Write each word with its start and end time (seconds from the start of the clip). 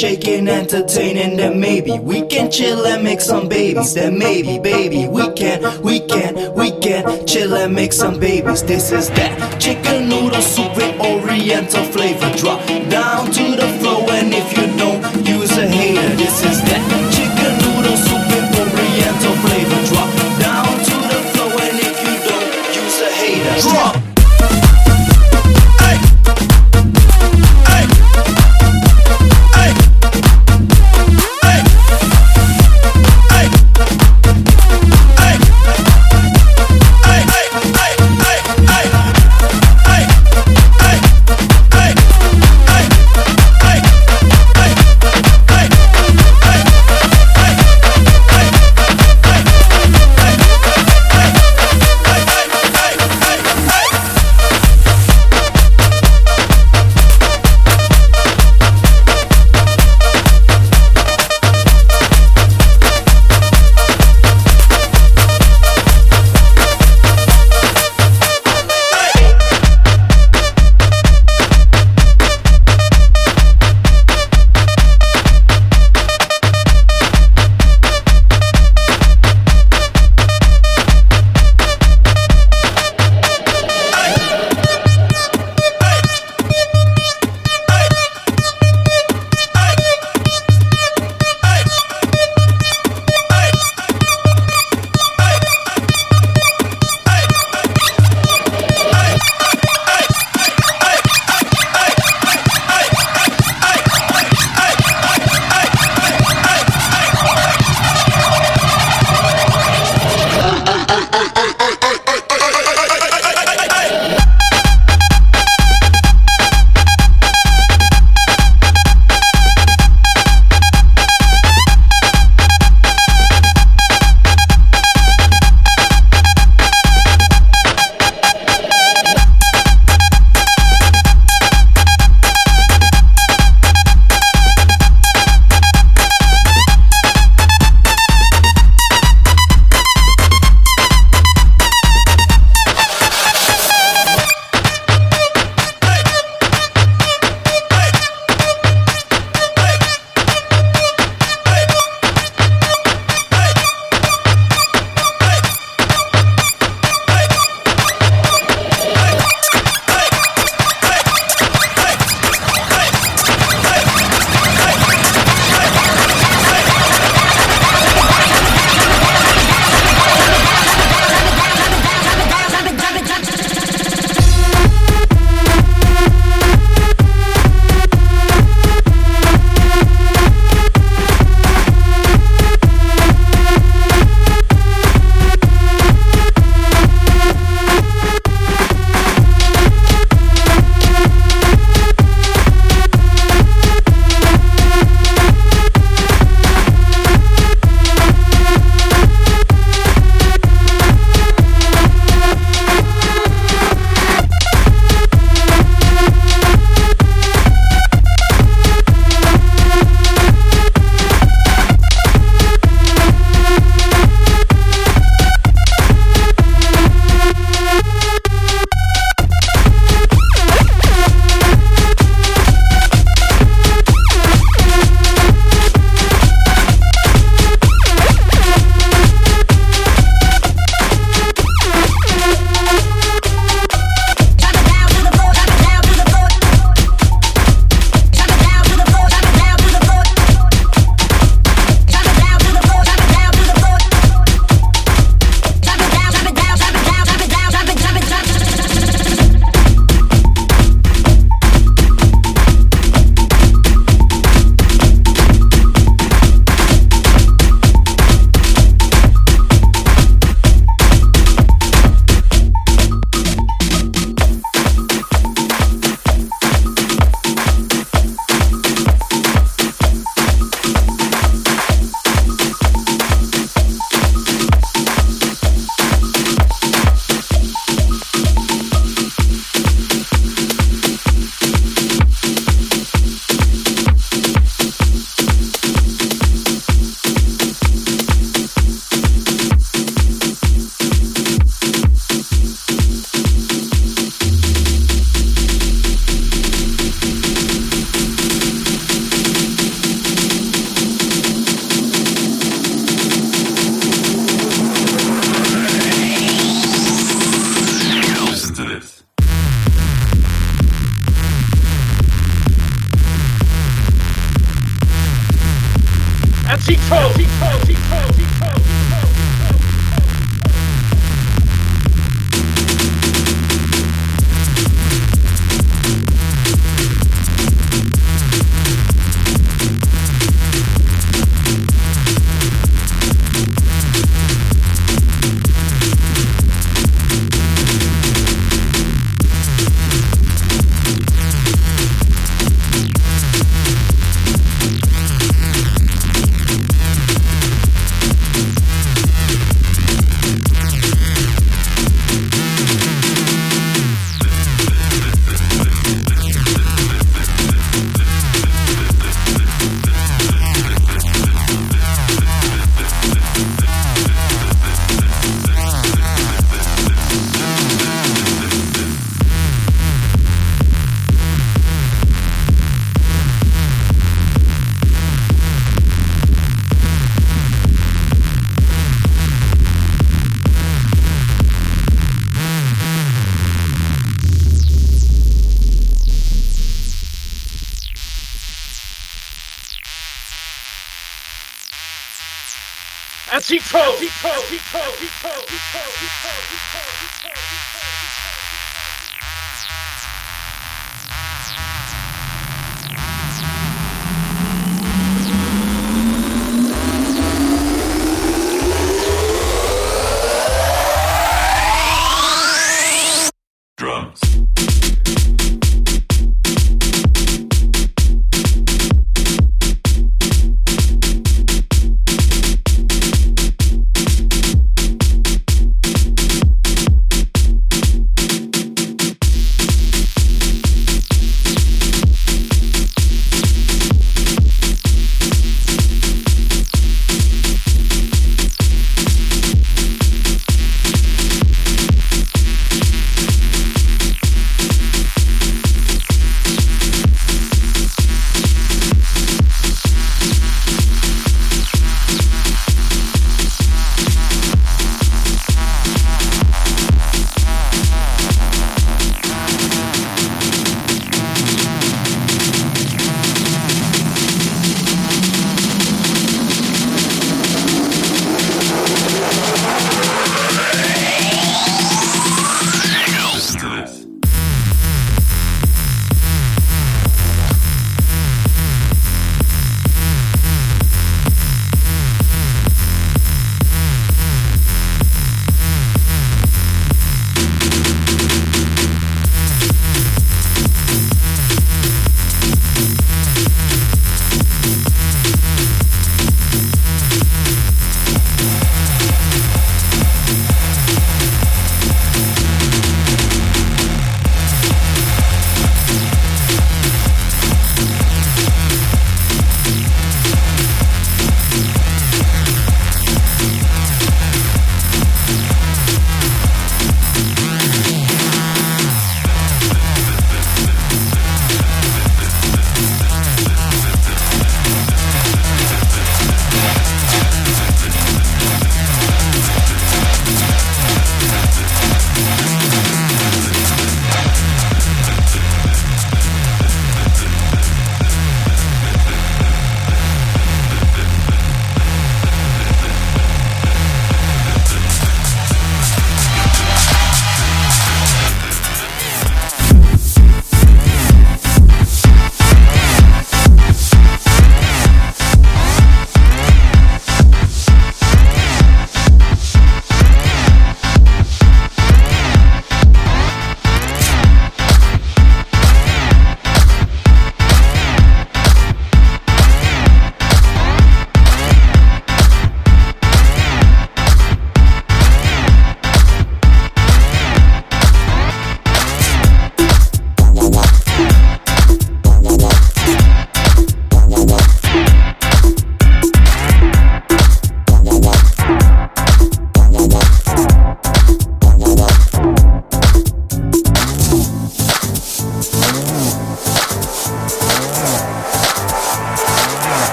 shaking, 0.00 0.48
entertaining, 0.48 1.36
then 1.36 1.60
maybe 1.60 1.98
we 1.98 2.22
can 2.26 2.50
chill 2.50 2.86
and 2.86 3.04
make 3.04 3.20
some 3.20 3.48
babies. 3.48 3.94
Then 3.94 4.18
maybe, 4.18 4.58
baby, 4.58 5.08
we 5.08 5.30
can, 5.32 5.82
we 5.82 6.00
can, 6.00 6.54
we 6.54 6.70
can 6.80 7.26
chill 7.26 7.54
and 7.54 7.74
make 7.74 7.92
some 7.92 8.18
babies. 8.18 8.62
This 8.62 8.92
is 8.92 9.10
that 9.10 9.60
chicken 9.60 10.08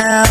down. 0.00 0.27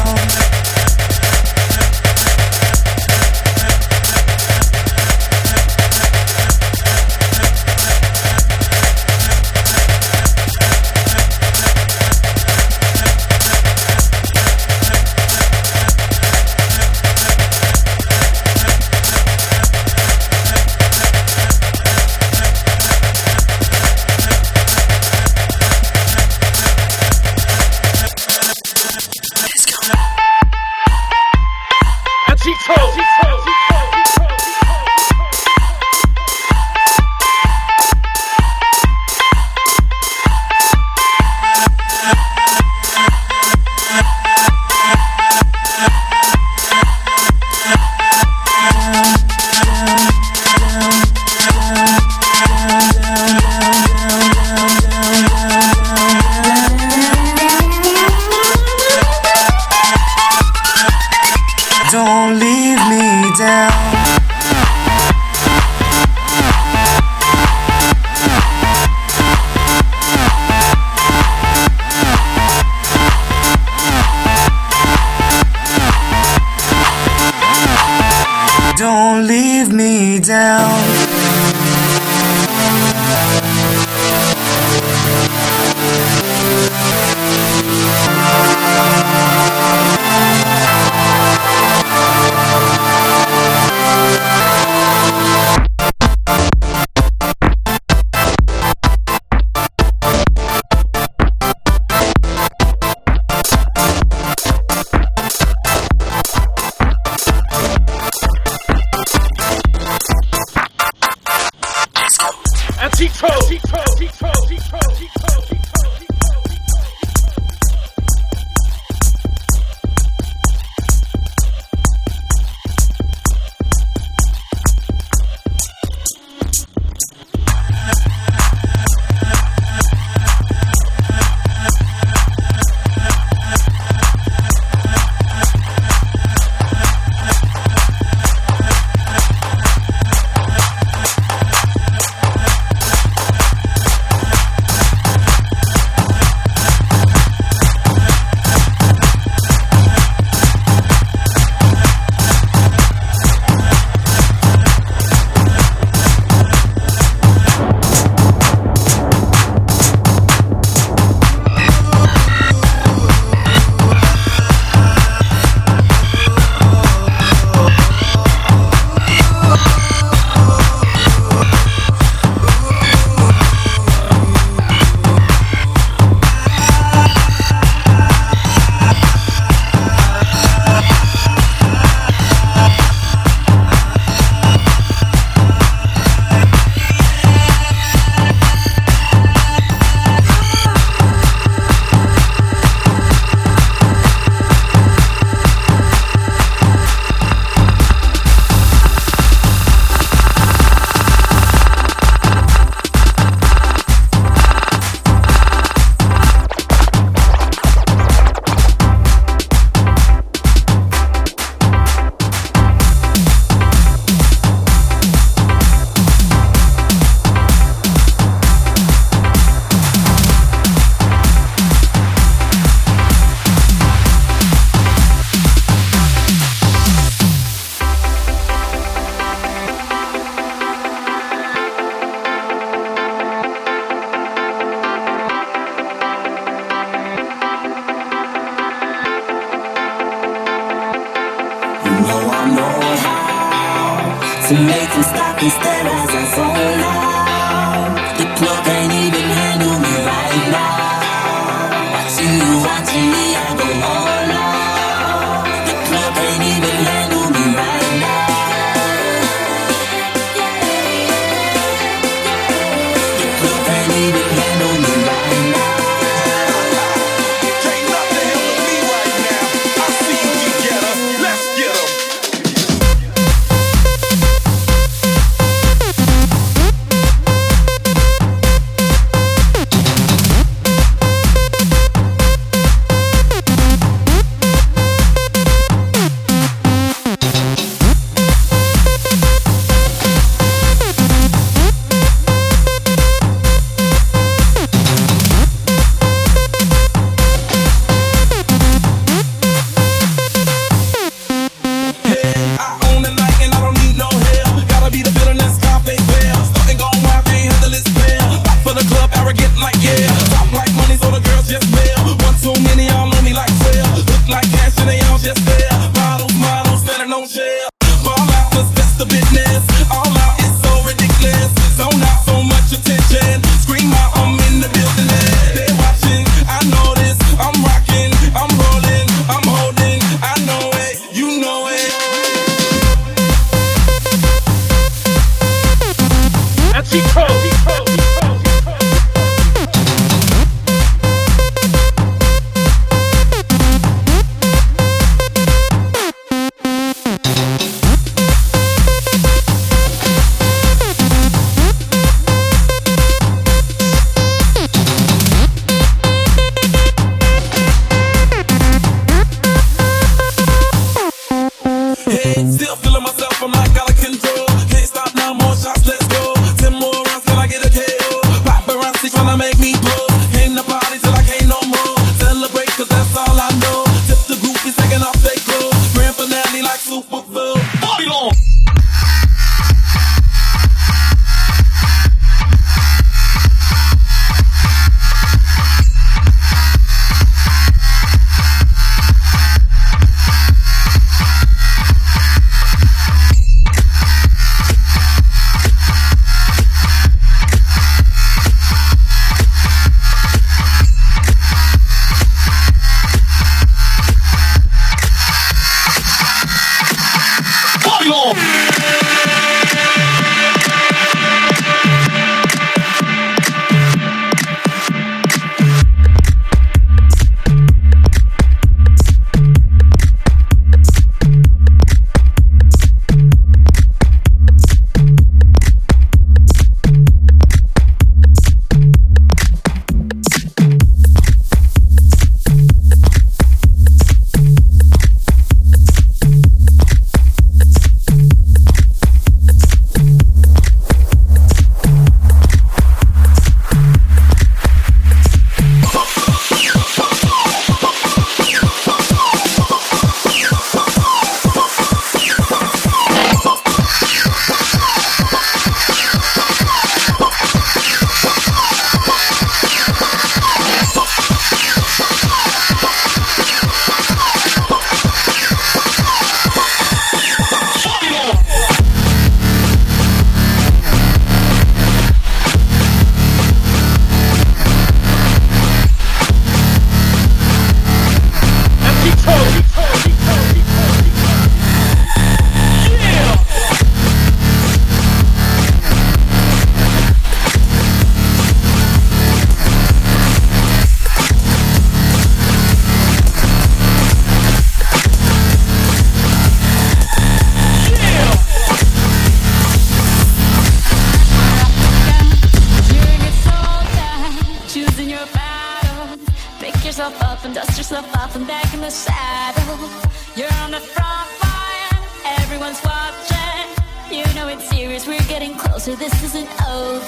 And 508.35 508.45
back 508.45 508.71
in 508.75 508.81
the 508.81 508.91
saddle. 508.91 509.89
You're 510.35 510.53
on 510.61 510.71
the 510.71 510.79
front 510.79 511.29
line, 511.41 512.03
everyone's 512.41 512.79
watching. 512.83 513.67
You 514.11 514.23
know 514.35 514.47
it's 514.47 514.69
serious, 514.69 515.07
we're 515.07 515.19
getting 515.21 515.55
closer, 515.57 515.95
this 515.95 516.13
isn't 516.23 516.49
over. 516.67 517.01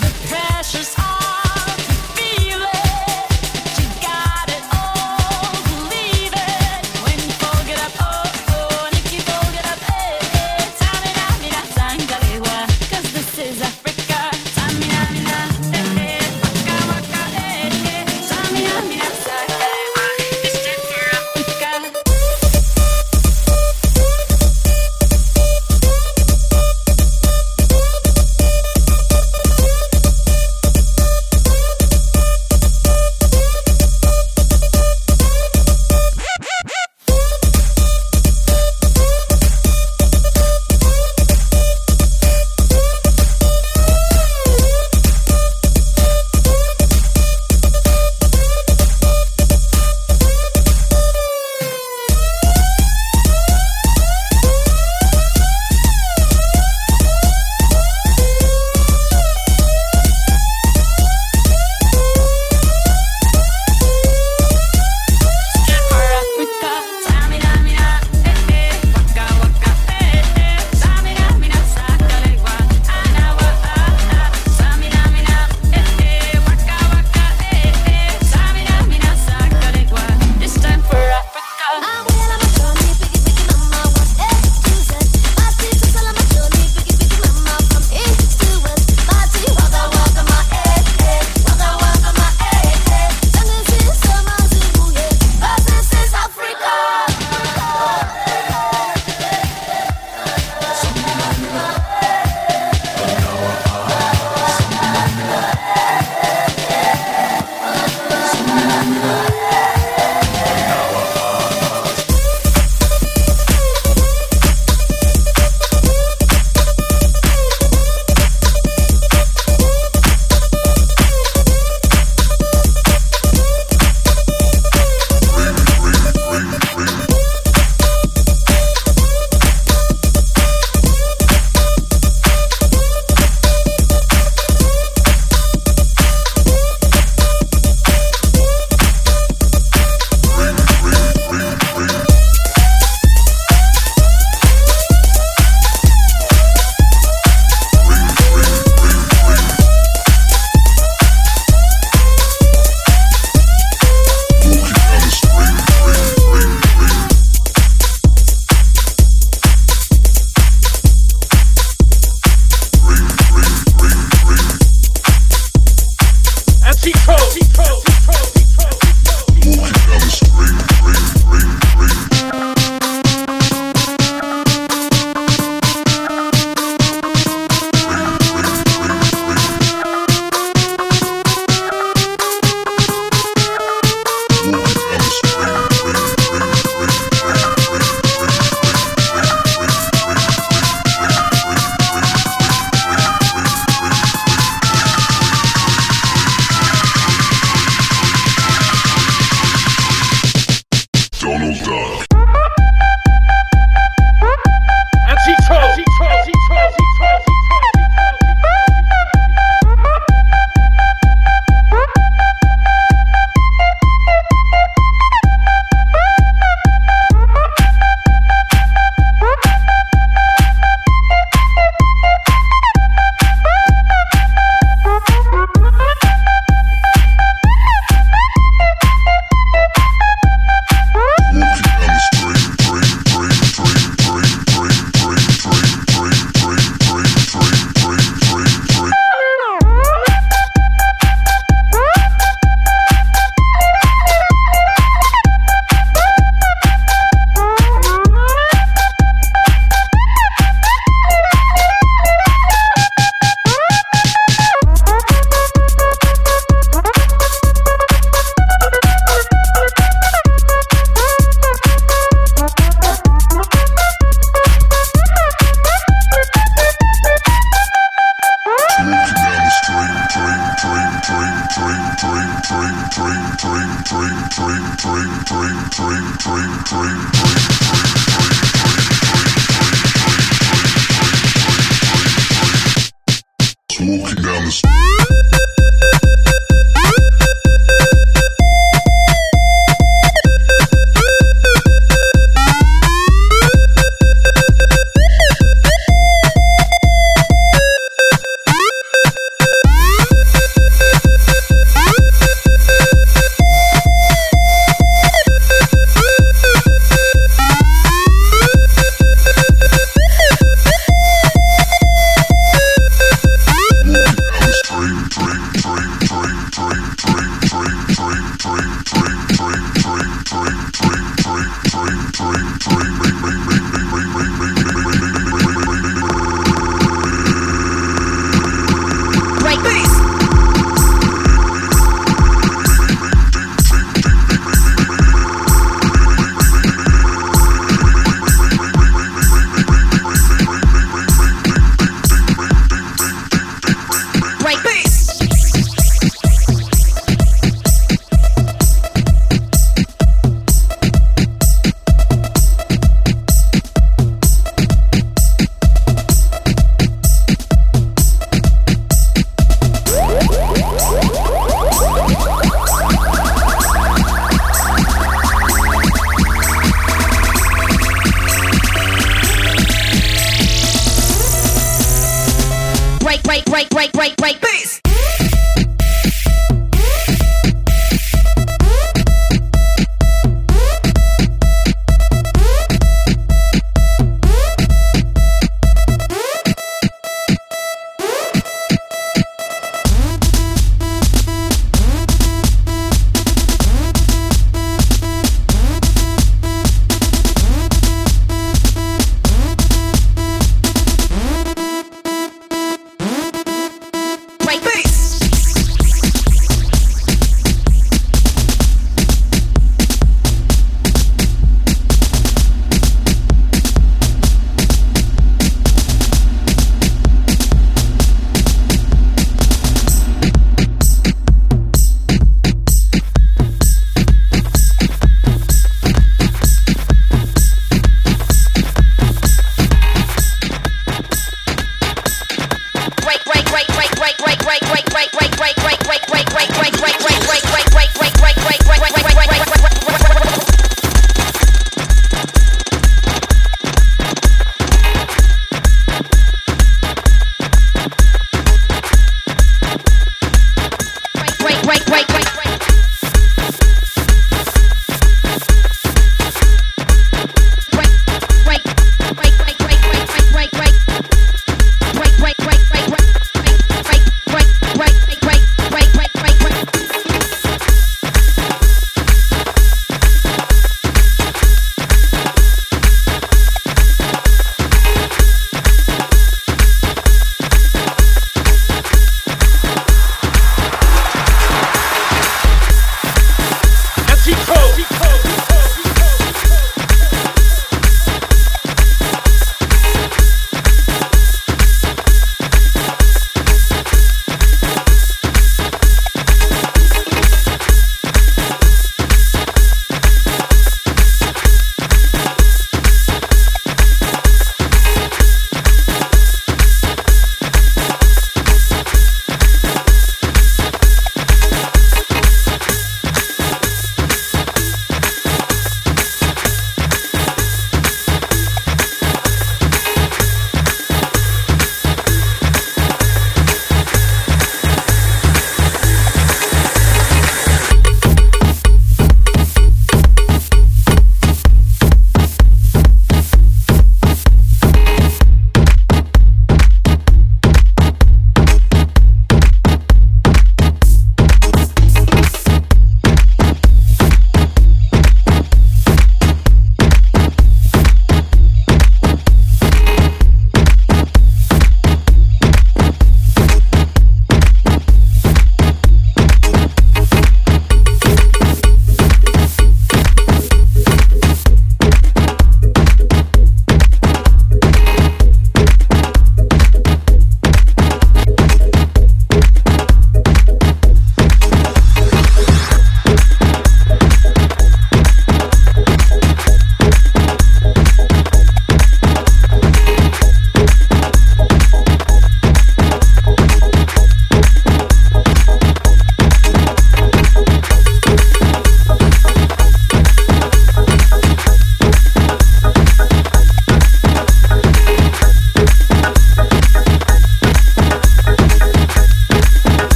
The 0.00 0.26
pressure's 0.28 0.98
on. 0.98 1.19